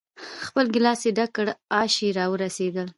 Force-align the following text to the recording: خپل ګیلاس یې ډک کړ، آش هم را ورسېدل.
خپل 0.45 0.65
ګیلاس 0.73 1.01
یې 1.07 1.11
ډک 1.17 1.29
کړ، 1.35 1.47
آش 1.81 1.93
هم 2.03 2.09
را 2.17 2.25
ورسېدل. 2.31 2.87